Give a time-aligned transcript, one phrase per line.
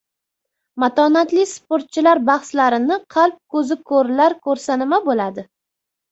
[0.83, 5.45] Matonatli sportchilar bahslarini "qalb ko‘zi ko‘rlar" ko‘rsa nima bo‘ladi?